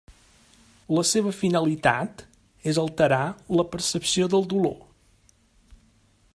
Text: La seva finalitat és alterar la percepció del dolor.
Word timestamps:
La 0.99 1.01
seva 1.09 1.33
finalitat 1.41 2.23
és 2.73 2.79
alterar 2.85 3.21
la 3.59 3.67
percepció 3.75 4.33
del 4.35 4.51
dolor. 4.55 4.77